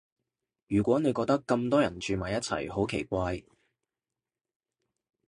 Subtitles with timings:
[0.67, 3.43] 如果你覺得咁多個人住埋一齊好奇怪